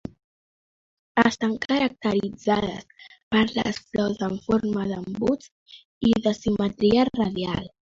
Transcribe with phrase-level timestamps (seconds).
[1.23, 5.81] Estan caracteritzades per les flors amb forma d'embuts
[6.13, 7.75] i de simetria radial.